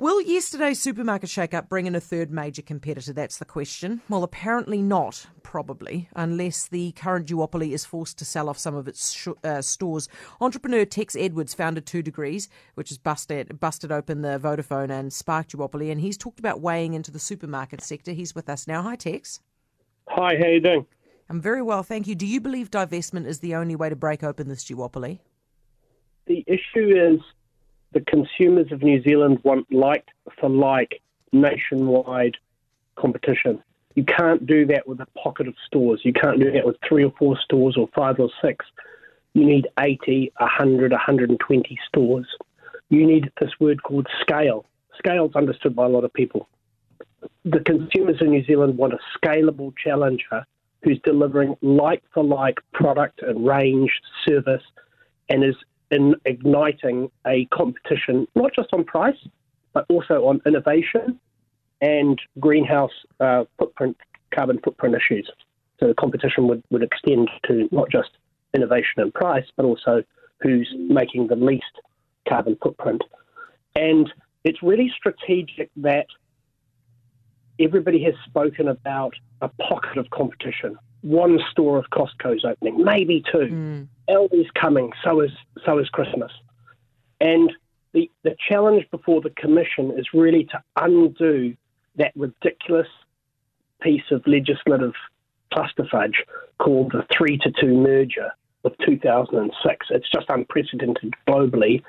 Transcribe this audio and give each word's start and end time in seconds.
Will 0.00 0.22
yesterday's 0.22 0.80
supermarket 0.80 1.28
shake-up 1.28 1.68
bring 1.68 1.86
in 1.86 1.96
a 1.96 2.00
third 2.00 2.30
major 2.30 2.62
competitor? 2.62 3.12
That's 3.12 3.38
the 3.38 3.44
question. 3.44 4.00
Well, 4.08 4.22
apparently 4.22 4.80
not, 4.80 5.26
probably, 5.42 6.08
unless 6.14 6.68
the 6.68 6.92
current 6.92 7.26
duopoly 7.26 7.72
is 7.72 7.84
forced 7.84 8.16
to 8.18 8.24
sell 8.24 8.48
off 8.48 8.58
some 8.58 8.76
of 8.76 8.86
its 8.86 9.12
sh- 9.12 9.26
uh, 9.42 9.60
stores. 9.60 10.08
Entrepreneur 10.40 10.84
Tex 10.84 11.16
Edwards 11.16 11.52
founded 11.52 11.84
Two 11.84 12.00
Degrees, 12.00 12.48
which 12.76 12.90
has 12.90 12.98
busted, 12.98 13.58
busted 13.58 13.90
open 13.90 14.22
the 14.22 14.38
Vodafone 14.38 14.90
and 14.90 15.12
Spark 15.12 15.48
duopoly, 15.48 15.90
and 15.90 16.00
he's 16.00 16.16
talked 16.16 16.38
about 16.38 16.60
weighing 16.60 16.94
into 16.94 17.10
the 17.10 17.18
supermarket 17.18 17.80
sector. 17.80 18.12
He's 18.12 18.36
with 18.36 18.48
us 18.48 18.68
now. 18.68 18.82
Hi, 18.82 18.94
Tex. 18.94 19.40
Hi, 20.06 20.36
how 20.38 20.46
you 20.46 20.60
doing? 20.60 20.86
I'm 21.28 21.40
very 21.40 21.60
well, 21.60 21.82
thank 21.82 22.06
you. 22.06 22.14
Do 22.14 22.24
you 22.24 22.40
believe 22.40 22.70
divestment 22.70 23.26
is 23.26 23.40
the 23.40 23.56
only 23.56 23.74
way 23.74 23.88
to 23.88 23.96
break 23.96 24.22
open 24.22 24.46
this 24.46 24.64
duopoly? 24.64 25.18
The 26.26 26.44
issue 26.46 27.16
is 27.16 27.20
the 27.92 28.00
consumers 28.00 28.70
of 28.72 28.82
New 28.82 29.02
Zealand 29.02 29.40
want 29.44 29.72
like 29.72 30.06
for 30.40 30.48
like 30.48 31.00
nationwide 31.32 32.36
competition. 32.96 33.62
You 33.94 34.04
can't 34.04 34.46
do 34.46 34.66
that 34.66 34.86
with 34.86 35.00
a 35.00 35.06
pocket 35.18 35.48
of 35.48 35.54
stores. 35.66 36.00
You 36.04 36.12
can't 36.12 36.38
do 36.38 36.52
that 36.52 36.64
with 36.64 36.76
three 36.86 37.04
or 37.04 37.12
four 37.18 37.36
stores 37.38 37.76
or 37.76 37.88
five 37.94 38.20
or 38.20 38.30
six. 38.42 38.64
You 39.34 39.44
need 39.44 39.68
80, 39.78 40.32
100, 40.38 40.92
120 40.92 41.78
stores. 41.88 42.26
You 42.90 43.06
need 43.06 43.30
this 43.40 43.50
word 43.58 43.82
called 43.82 44.06
scale. 44.20 44.64
Scale 44.96 45.26
is 45.26 45.36
understood 45.36 45.74
by 45.74 45.86
a 45.86 45.88
lot 45.88 46.04
of 46.04 46.12
people. 46.12 46.48
The 47.44 47.60
consumers 47.60 48.16
in 48.20 48.30
New 48.30 48.44
Zealand 48.44 48.76
want 48.76 48.94
a 48.94 48.98
scalable 49.18 49.72
challenger 49.76 50.44
who's 50.82 51.00
delivering 51.04 51.56
like 51.60 52.02
for 52.14 52.22
like 52.22 52.58
product 52.72 53.22
and 53.22 53.46
range, 53.46 53.90
service, 54.26 54.62
and 55.28 55.44
is 55.44 55.56
in 55.90 56.14
igniting 56.24 57.10
a 57.26 57.46
competition, 57.46 58.26
not 58.34 58.52
just 58.54 58.68
on 58.72 58.84
price, 58.84 59.16
but 59.72 59.86
also 59.88 60.26
on 60.26 60.40
innovation 60.46 61.18
and 61.80 62.20
greenhouse 62.40 62.90
uh, 63.20 63.44
footprint, 63.58 63.96
carbon 64.34 64.58
footprint 64.62 64.94
issues. 64.94 65.30
So 65.80 65.86
the 65.86 65.94
competition 65.94 66.48
would, 66.48 66.62
would 66.70 66.82
extend 66.82 67.30
to 67.46 67.68
not 67.70 67.90
just 67.90 68.10
innovation 68.54 68.98
and 68.98 69.14
price, 69.14 69.46
but 69.56 69.64
also 69.64 70.02
who's 70.40 70.68
making 70.76 71.28
the 71.28 71.36
least 71.36 71.64
carbon 72.28 72.56
footprint. 72.62 73.02
And 73.76 74.12
it's 74.44 74.62
really 74.62 74.92
strategic 74.96 75.70
that 75.76 76.06
everybody 77.60 78.02
has 78.04 78.14
spoken 78.26 78.68
about 78.68 79.14
a 79.40 79.48
pocket 79.48 79.98
of 79.98 80.10
competition. 80.10 80.76
One 81.02 81.38
store 81.50 81.78
of 81.78 81.86
Costco's 81.90 82.44
opening, 82.44 82.82
maybe 82.82 83.22
two. 83.30 83.38
Mm. 83.38 83.88
Aldi's 84.08 84.50
coming, 84.60 84.90
so 85.04 85.20
is 85.20 85.30
so 85.64 85.78
is 85.78 85.88
Christmas. 85.88 86.32
And 87.20 87.52
the, 87.92 88.10
the 88.22 88.36
challenge 88.48 88.86
before 88.90 89.20
the 89.20 89.30
commission 89.30 89.92
is 89.96 90.06
really 90.12 90.44
to 90.44 90.62
undo 90.76 91.56
that 91.96 92.12
ridiculous 92.16 92.86
piece 93.80 94.10
of 94.10 94.22
legislative 94.26 94.92
clusterfudge 95.52 96.14
called 96.58 96.92
the 96.92 97.04
three 97.16 97.38
to 97.38 97.52
two 97.60 97.74
merger 97.74 98.30
of 98.64 98.72
2006. 98.84 99.86
It's 99.90 100.10
just 100.10 100.26
unprecedented 100.28 101.14
globally, 101.28 101.82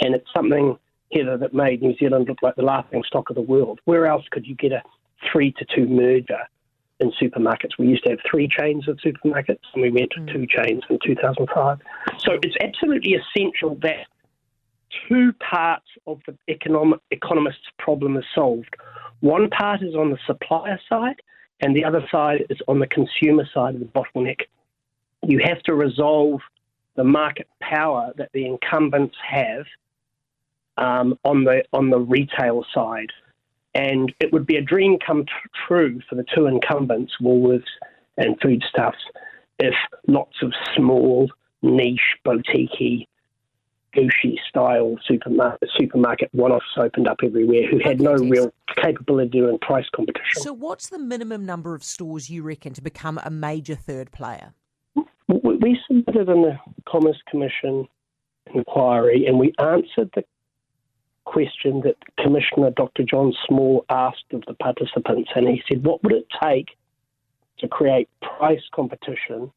and 0.00 0.14
it's 0.14 0.28
something, 0.34 0.78
Heather, 1.12 1.36
that 1.38 1.54
made 1.54 1.82
New 1.82 1.96
Zealand 1.96 2.26
look 2.28 2.42
like 2.42 2.56
the 2.56 2.62
laughing 2.62 3.02
stock 3.06 3.30
of 3.30 3.36
the 3.36 3.42
world. 3.42 3.80
Where 3.84 4.06
else 4.06 4.24
could 4.30 4.46
you 4.46 4.54
get 4.54 4.72
a 4.72 4.82
three 5.30 5.52
to 5.52 5.66
two 5.74 5.86
merger 5.86 6.40
in 7.00 7.12
supermarkets. 7.20 7.78
We 7.78 7.88
used 7.88 8.04
to 8.04 8.10
have 8.10 8.18
three 8.28 8.48
chains 8.48 8.88
of 8.88 8.98
supermarkets, 8.98 9.60
and 9.74 9.82
we 9.82 9.90
went 9.90 10.10
to 10.12 10.20
mm. 10.20 10.32
two 10.32 10.46
chains 10.46 10.82
in 10.88 10.98
2005. 11.04 11.78
So 12.18 12.38
it's 12.42 12.56
absolutely 12.60 13.14
essential 13.14 13.76
that 13.82 14.06
two 15.08 15.32
parts 15.34 15.86
of 16.06 16.20
the 16.26 16.36
economic 16.48 17.00
economist's 17.10 17.66
problem 17.78 18.16
is 18.16 18.24
solved. 18.34 18.74
One 19.20 19.50
part 19.50 19.82
is 19.82 19.94
on 19.94 20.10
the 20.10 20.18
supplier 20.26 20.80
side, 20.88 21.20
and 21.60 21.74
the 21.74 21.84
other 21.84 22.06
side 22.10 22.46
is 22.50 22.58
on 22.68 22.78
the 22.78 22.86
consumer 22.86 23.48
side 23.52 23.74
of 23.74 23.80
the 23.80 23.86
bottleneck. 23.86 24.40
You 25.22 25.40
have 25.44 25.62
to 25.64 25.74
resolve 25.74 26.40
the 26.96 27.04
market 27.04 27.48
power 27.60 28.12
that 28.16 28.30
the 28.32 28.46
incumbents 28.46 29.16
have 29.26 29.66
um, 30.78 31.18
on 31.24 31.44
the 31.44 31.64
on 31.72 31.90
the 31.90 31.98
retail 31.98 32.64
side. 32.74 33.10
And 33.76 34.12
it 34.20 34.32
would 34.32 34.46
be 34.46 34.56
a 34.56 34.62
dream 34.62 34.96
come 35.04 35.26
t- 35.26 35.32
true 35.68 36.00
for 36.08 36.14
the 36.14 36.24
two 36.34 36.46
incumbents, 36.46 37.12
Woolworths 37.20 37.64
and 38.16 38.34
Foodstuffs, 38.40 38.96
if 39.58 39.74
lots 40.08 40.36
of 40.42 40.52
small, 40.74 41.30
niche, 41.60 42.16
boutique 42.24 43.06
Gucci 43.94 44.36
style 44.48 44.96
supermarket, 45.06 45.68
supermarket 45.78 46.28
one 46.32 46.52
offs 46.52 46.64
opened 46.78 47.06
up 47.06 47.18
everywhere 47.22 47.66
who 47.70 47.78
had 47.78 48.00
no 48.00 48.14
real 48.14 48.52
capability 48.82 49.38
in 49.38 49.58
price 49.58 49.86
competition. 49.94 50.42
So, 50.42 50.52
what's 50.52 50.88
the 50.88 50.98
minimum 50.98 51.44
number 51.46 51.74
of 51.74 51.82
stores 51.84 52.28
you 52.30 52.42
reckon 52.42 52.72
to 52.74 52.82
become 52.82 53.18
a 53.24 53.30
major 53.30 53.74
third 53.74 54.10
player? 54.10 54.54
We 55.28 55.78
submitted 55.86 56.28
in 56.28 56.42
the 56.42 56.50
uh, 56.50 56.56
Commerce 56.88 57.20
Commission 57.30 57.88
inquiry 58.54 59.26
and 59.26 59.38
we 59.38 59.52
answered 59.58 60.10
the 60.14 60.24
question 61.26 61.82
that 61.84 61.96
Commissioner 62.18 62.70
Dr. 62.70 63.02
John 63.02 63.34
Small 63.46 63.84
asked 63.90 64.32
of 64.32 64.42
the 64.46 64.54
participants, 64.54 65.30
and 65.34 65.46
he 65.46 65.62
said, 65.68 65.84
What 65.84 66.02
would 66.02 66.12
it 66.12 66.26
take 66.42 66.68
to 67.58 67.68
create 67.68 68.08
price 68.38 68.62
competition 68.74 69.52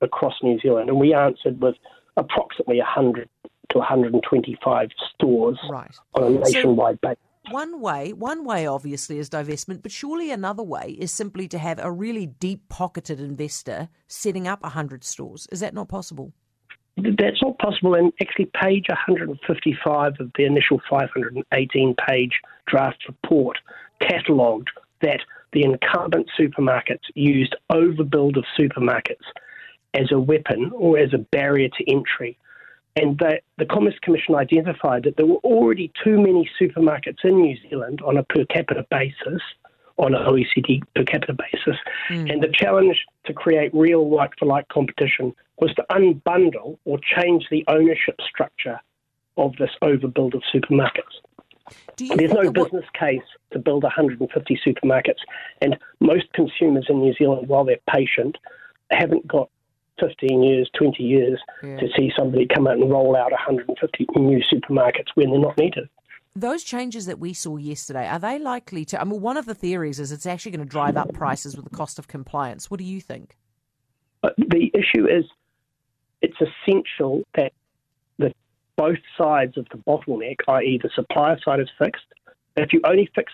across 0.00 0.34
New 0.42 0.60
Zealand? 0.60 0.88
And 0.88 1.00
we 1.00 1.12
answered 1.12 1.60
with 1.60 1.74
approximately 2.16 2.78
100 2.78 3.28
to 3.70 3.78
125 3.78 4.88
stores 5.14 5.58
right. 5.68 5.90
on 6.14 6.22
a 6.22 6.30
nationwide 6.30 6.98
so- 7.02 7.08
basis. 7.08 7.18
One 7.50 7.82
way, 7.82 8.14
one 8.14 8.46
way 8.46 8.66
obviously 8.66 9.18
is 9.18 9.28
divestment, 9.28 9.82
but 9.82 9.92
surely 9.92 10.30
another 10.30 10.62
way 10.62 10.96
is 10.98 11.12
simply 11.12 11.46
to 11.48 11.58
have 11.58 11.78
a 11.78 11.92
really 11.92 12.24
deep 12.24 12.70
pocketed 12.70 13.20
investor 13.20 13.90
setting 14.08 14.48
up 14.48 14.62
100 14.62 15.04
stores. 15.04 15.46
Is 15.52 15.60
that 15.60 15.74
not 15.74 15.88
possible? 15.90 16.32
That's 16.96 17.42
not 17.42 17.58
possible. 17.58 17.94
And 17.94 18.12
actually, 18.20 18.46
page 18.46 18.86
155 18.88 20.12
of 20.20 20.30
the 20.36 20.44
initial 20.44 20.80
518 20.88 21.94
page 22.06 22.40
draft 22.66 23.04
report 23.08 23.58
catalogued 24.00 24.70
that 25.02 25.20
the 25.52 25.64
incumbent 25.64 26.30
supermarkets 26.38 27.04
used 27.14 27.54
overbuild 27.70 28.36
of 28.36 28.44
supermarkets 28.58 29.24
as 29.94 30.10
a 30.12 30.18
weapon 30.18 30.72
or 30.74 30.98
as 30.98 31.12
a 31.12 31.18
barrier 31.18 31.68
to 31.78 31.90
entry. 31.90 32.38
And 32.96 33.18
the, 33.18 33.40
the 33.58 33.66
Commerce 33.66 33.98
Commission 34.02 34.36
identified 34.36 35.02
that 35.04 35.16
there 35.16 35.26
were 35.26 35.36
already 35.36 35.92
too 36.02 36.16
many 36.18 36.48
supermarkets 36.60 37.24
in 37.24 37.40
New 37.40 37.56
Zealand 37.68 38.00
on 38.02 38.16
a 38.16 38.22
per 38.22 38.44
capita 38.44 38.86
basis 38.90 39.42
on 39.96 40.14
an 40.14 40.24
OECD 40.24 40.82
per 40.94 41.04
capita 41.04 41.34
basis. 41.34 41.78
Mm. 42.08 42.32
And 42.32 42.42
the 42.42 42.52
challenge 42.52 43.04
to 43.26 43.32
create 43.32 43.72
real 43.74 44.08
like 44.08 44.32
for 44.38 44.46
like 44.46 44.68
competition 44.68 45.34
was 45.58 45.74
to 45.74 45.84
unbundle 45.90 46.78
or 46.84 46.98
change 46.98 47.44
the 47.50 47.64
ownership 47.68 48.20
structure 48.28 48.80
of 49.36 49.52
this 49.58 49.70
overbuild 49.82 50.34
of 50.34 50.42
supermarkets. 50.52 51.20
There's 51.96 52.32
no 52.32 52.50
business 52.50 52.84
case 52.98 53.22
to 53.52 53.58
build 53.58 53.84
150 53.84 54.60
supermarkets, 54.66 55.20
and 55.60 55.78
most 56.00 56.32
consumers 56.34 56.86
in 56.88 57.00
New 57.00 57.14
Zealand, 57.14 57.48
while 57.48 57.64
they're 57.64 57.78
patient, 57.88 58.36
haven't 58.90 59.26
got 59.26 59.48
15 60.00 60.42
years, 60.42 60.68
20 60.76 61.02
years 61.02 61.40
yeah. 61.62 61.78
to 61.78 61.88
see 61.96 62.12
somebody 62.16 62.46
come 62.46 62.66
out 62.66 62.74
and 62.74 62.90
roll 62.90 63.16
out 63.16 63.30
150 63.30 64.06
new 64.16 64.42
supermarkets 64.52 65.08
when 65.14 65.30
they're 65.30 65.40
not 65.40 65.56
needed. 65.56 65.88
Those 66.36 66.64
changes 66.64 67.06
that 67.06 67.20
we 67.20 67.32
saw 67.32 67.56
yesterday, 67.56 68.08
are 68.08 68.18
they 68.18 68.40
likely 68.40 68.84
to? 68.86 69.00
I 69.00 69.04
mean, 69.04 69.20
one 69.20 69.36
of 69.36 69.46
the 69.46 69.54
theories 69.54 70.00
is 70.00 70.10
it's 70.10 70.26
actually 70.26 70.50
going 70.50 70.66
to 70.66 70.70
drive 70.70 70.96
up 70.96 71.12
prices 71.12 71.54
with 71.56 71.64
the 71.64 71.74
cost 71.74 71.98
of 71.98 72.08
compliance. 72.08 72.70
What 72.70 72.78
do 72.78 72.84
you 72.84 73.00
think? 73.00 73.36
Uh, 74.24 74.30
the 74.36 74.70
issue 74.74 75.06
is 75.06 75.24
it's 76.24 76.40
essential 76.40 77.22
that 77.34 77.52
the, 78.18 78.32
both 78.76 78.98
sides 79.18 79.58
of 79.58 79.66
the 79.70 79.76
bottleneck, 79.76 80.36
i.e., 80.48 80.80
the 80.82 80.88
supplier 80.94 81.38
side, 81.44 81.60
is 81.60 81.68
fixed. 81.78 82.06
If 82.56 82.72
you 82.72 82.80
only 82.84 83.10
fix 83.14 83.32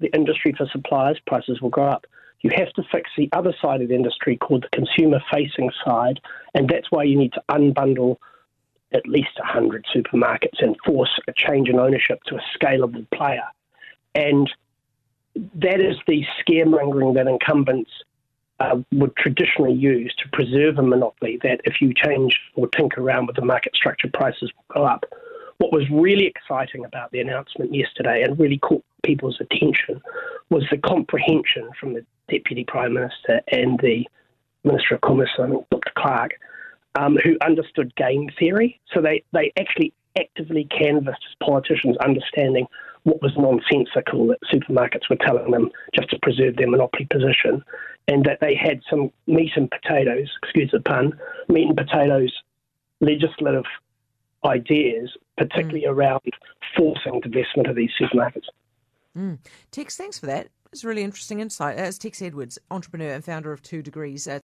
the 0.00 0.14
industry 0.14 0.54
for 0.56 0.66
suppliers, 0.66 1.18
prices 1.26 1.62
will 1.62 1.70
go 1.70 1.84
up. 1.84 2.04
You 2.42 2.50
have 2.54 2.70
to 2.74 2.82
fix 2.92 3.10
the 3.16 3.30
other 3.32 3.54
side 3.62 3.80
of 3.80 3.88
the 3.88 3.94
industry 3.94 4.36
called 4.36 4.64
the 4.64 4.68
consumer 4.68 5.20
facing 5.32 5.70
side, 5.84 6.20
and 6.54 6.68
that's 6.68 6.90
why 6.90 7.04
you 7.04 7.16
need 7.16 7.32
to 7.32 7.42
unbundle 7.48 8.16
at 8.92 9.06
least 9.08 9.38
100 9.38 9.86
supermarkets 9.94 10.60
and 10.60 10.76
force 10.84 11.18
a 11.26 11.32
change 11.32 11.70
in 11.70 11.78
ownership 11.78 12.22
to 12.26 12.36
a 12.36 12.42
scalable 12.56 13.06
player. 13.12 13.46
And 14.14 14.52
that 15.54 15.80
is 15.80 15.96
the 16.06 16.24
scaremongering 16.40 17.14
that 17.14 17.26
incumbents 17.26 17.90
uh, 18.60 18.76
would 18.92 19.14
traditionally 19.16 19.72
use 19.72 20.14
to 20.18 20.28
preserve 20.32 20.78
a 20.78 20.82
monopoly, 20.82 21.38
that 21.42 21.60
if 21.64 21.80
you 21.80 21.92
change 21.94 22.38
or 22.54 22.68
tinker 22.68 23.02
around 23.02 23.26
with 23.26 23.36
the 23.36 23.44
market 23.44 23.74
structure, 23.74 24.08
prices 24.12 24.50
will 24.56 24.80
go 24.80 24.86
up. 24.86 25.04
What 25.58 25.72
was 25.72 25.84
really 25.90 26.26
exciting 26.26 26.84
about 26.84 27.12
the 27.12 27.20
announcement 27.20 27.74
yesterday 27.74 28.22
and 28.22 28.38
really 28.38 28.58
caught 28.58 28.84
people's 29.02 29.40
attention 29.40 30.00
was 30.50 30.64
the 30.70 30.78
comprehension 30.78 31.70
from 31.78 31.94
the 31.94 32.04
Deputy 32.28 32.64
Prime 32.64 32.94
Minister 32.94 33.40
and 33.50 33.78
the 33.80 34.06
Minister 34.64 34.96
of 34.96 35.00
Commerce, 35.00 35.30
I 35.38 35.48
think 35.48 35.64
Dr. 35.70 35.92
Clark, 35.96 36.32
um, 36.98 37.16
who 37.22 37.36
understood 37.44 37.94
game 37.96 38.28
theory. 38.38 38.80
So 38.92 39.00
they, 39.00 39.22
they 39.32 39.52
actually 39.58 39.92
actively 40.18 40.64
canvassed 40.64 41.24
politicians 41.42 41.96
understanding 41.98 42.66
what 43.04 43.22
was 43.22 43.32
nonsensical 43.36 44.26
that 44.26 44.38
supermarkets 44.52 45.08
were 45.08 45.16
telling 45.16 45.50
them 45.52 45.70
just 45.94 46.10
to 46.10 46.18
preserve 46.22 46.56
their 46.56 46.68
monopoly 46.68 47.06
position, 47.10 47.62
and 48.08 48.24
that 48.24 48.38
they 48.40 48.54
had 48.54 48.80
some 48.88 49.10
meat 49.26 49.52
and 49.56 49.70
potatoes, 49.70 50.30
excuse 50.42 50.70
the 50.72 50.80
pun, 50.80 51.18
meat 51.48 51.68
and 51.68 51.76
potatoes 51.76 52.32
legislative 53.00 53.64
ideas, 54.44 55.10
particularly 55.36 55.82
mm. 55.82 55.90
around 55.90 56.22
forcing 56.76 57.20
divestment 57.20 57.68
of 57.68 57.76
these 57.76 57.90
supermarkets. 58.00 58.46
Mm. 59.16 59.38
Tex, 59.70 59.96
thanks 59.96 60.18
for 60.18 60.26
that. 60.26 60.48
It's 60.72 60.84
a 60.84 60.88
really 60.88 61.02
interesting 61.02 61.40
insight. 61.40 61.78
As 61.78 61.98
Tex 61.98 62.20
Edwards, 62.20 62.58
entrepreneur 62.70 63.12
and 63.12 63.24
founder 63.24 63.52
of 63.52 63.62
Two 63.62 63.82
Degrees. 63.82 64.28
Uh, 64.28 64.40